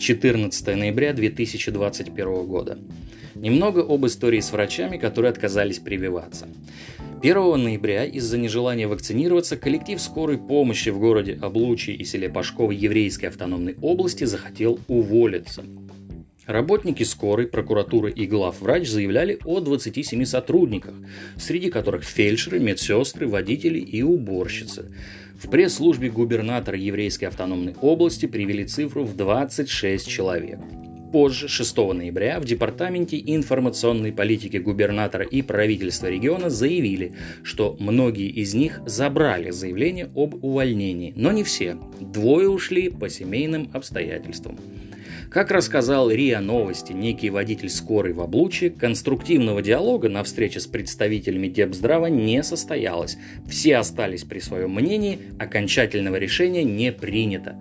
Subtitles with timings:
[0.00, 2.78] 14 ноября 2021 года.
[3.34, 6.48] Немного об истории с врачами, которые отказались прививаться.
[7.22, 13.26] 1 ноября из-за нежелания вакцинироваться коллектив скорой помощи в городе Облучье и селе Пашково Еврейской
[13.26, 15.64] автономной области захотел уволиться.
[16.50, 20.94] Работники скорой, прокуратуры и главврач заявляли о 27 сотрудниках,
[21.36, 24.90] среди которых фельдшеры, медсестры, водители и уборщицы.
[25.40, 30.58] В пресс-службе губернатора Еврейской автономной области привели цифру в 26 человек.
[31.12, 37.12] Позже, 6 ноября, в Департаменте информационной политики губернатора и правительства региона заявили,
[37.44, 41.76] что многие из них забрали заявление об увольнении, но не все.
[42.00, 44.58] Двое ушли по семейным обстоятельствам.
[45.30, 51.46] Как рассказал РИА Новости некий водитель скорой в облуче, конструктивного диалога на встрече с представителями
[51.46, 53.16] Депздрава не состоялось.
[53.48, 57.54] Все остались при своем мнении, окончательного решения не принято.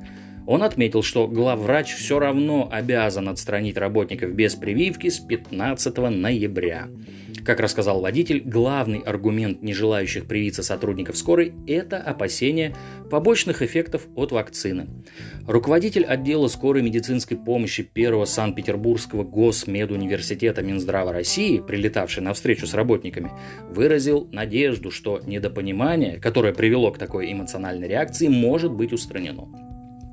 [0.49, 6.87] Он отметил, что главврач все равно обязан отстранить работников без прививки с 15 ноября.
[7.45, 12.75] Как рассказал водитель, главный аргумент нежелающих привиться сотрудников скорой– это опасение
[13.11, 14.87] побочных эффектов от вакцины.
[15.45, 23.29] Руководитель отдела скорой медицинской помощи первого Санкт-Петербургского госмедуниверситета Минздрава России, прилетавший на встречу с работниками,
[23.69, 29.68] выразил надежду, что недопонимание, которое привело к такой эмоциональной реакции, может быть устранено.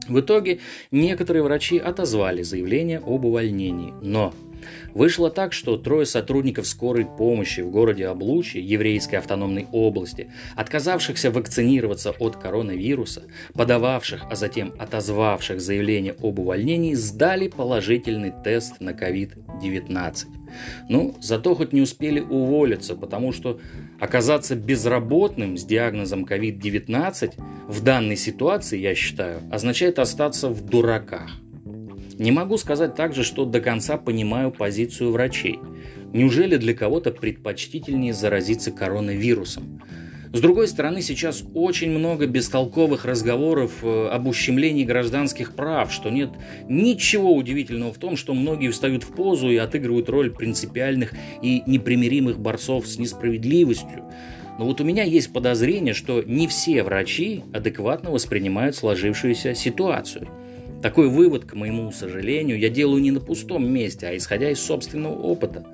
[0.08, 4.32] В итоге некоторые врачи отозвали заявление об увольнении, но
[4.94, 12.12] Вышло так, что трое сотрудников скорой помощи в городе Облучье, еврейской автономной области, отказавшихся вакцинироваться
[12.12, 20.26] от коронавируса, подававших, а затем отозвавших заявление об увольнении, сдали положительный тест на COVID-19.
[20.88, 23.60] Ну, зато хоть не успели уволиться, потому что
[24.00, 27.34] оказаться безработным с диагнозом COVID-19
[27.68, 31.30] в данной ситуации, я считаю, означает остаться в дураках.
[32.18, 35.58] Не могу сказать также, что до конца понимаю позицию врачей.
[36.14, 39.82] Неужели для кого-то предпочтительнее заразиться коронавирусом?
[40.32, 46.30] С другой стороны, сейчас очень много бестолковых разговоров э, об ущемлении гражданских прав, что нет
[46.68, 51.12] ничего удивительного в том, что многие встают в позу и отыгрывают роль принципиальных
[51.42, 54.04] и непримиримых борцов с несправедливостью.
[54.58, 60.28] Но вот у меня есть подозрение, что не все врачи адекватно воспринимают сложившуюся ситуацию–
[60.82, 65.14] такой вывод, к моему сожалению, я делаю не на пустом месте, а исходя из собственного
[65.14, 65.66] опыта.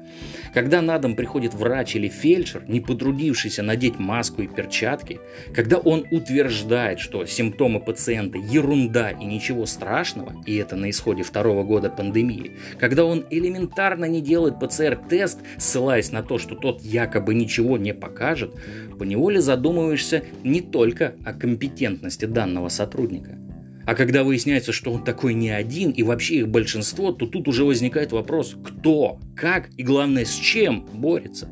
[0.54, 5.20] Когда на дом приходит врач или фельдшер, не потрудившийся надеть маску и перчатки,
[5.54, 11.64] когда он утверждает, что симптомы пациента ерунда и ничего страшного, и это на исходе второго
[11.64, 17.78] года пандемии, когда он элементарно не делает ПЦР-тест, ссылаясь на то, что тот якобы ничего
[17.78, 18.54] не покажет,
[19.02, 23.36] поневоле задумываешься не только о компетентности данного сотрудника–
[23.86, 27.64] а когда выясняется, что он такой не один и вообще их большинство, то тут уже
[27.64, 31.48] возникает вопрос, кто, как и главное с чем борется.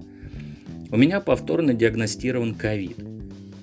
[0.90, 2.96] У меня повторно диагностирован ковид.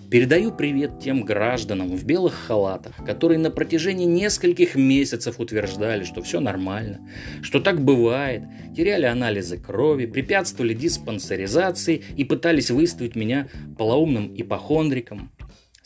[0.10, 6.40] Передаю привет тем гражданам в белых халатах, которые на протяжении нескольких месяцев утверждали, что все
[6.40, 7.02] нормально,
[7.42, 15.30] что так бывает, теряли анализы крови, препятствовали диспансеризации и пытались выставить меня полоумным ипохондриком,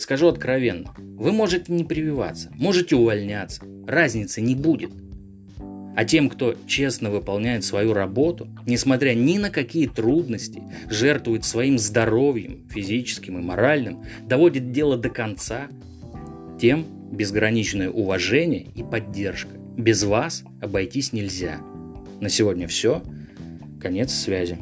[0.01, 4.89] Скажу откровенно, вы можете не прививаться, можете увольняться, разницы не будет.
[5.95, 12.67] А тем, кто честно выполняет свою работу, несмотря ни на какие трудности, жертвует своим здоровьем,
[12.67, 15.67] физическим и моральным, доводит дело до конца,
[16.59, 19.51] тем безграничное уважение и поддержка.
[19.78, 21.61] Без вас обойтись нельзя.
[22.19, 23.03] На сегодня все.
[23.79, 24.57] Конец связи.